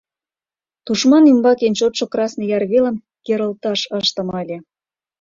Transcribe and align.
Тушман 0.85 1.23
ӱмбак 1.31 1.59
эн 1.67 1.73
чотшо 1.79 2.05
Красный 2.13 2.49
Яр 2.55 2.63
велым 2.71 2.97
керылташ 3.25 3.81
ыштыме 3.99 4.33
ыле. 4.43 4.57